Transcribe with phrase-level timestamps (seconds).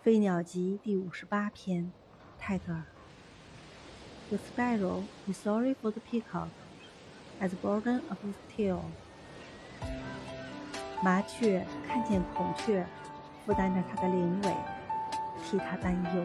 [0.02, 1.92] 《飞鸟集》第五十八篇，
[2.38, 2.82] 泰戈尔。
[4.30, 6.48] The sparrow is sorry for the peacock,
[7.38, 8.78] as burden of his tail。
[11.02, 12.86] 麻雀看见孔雀，
[13.44, 14.56] 负担着它的灵尾，
[15.44, 16.24] 替它担忧。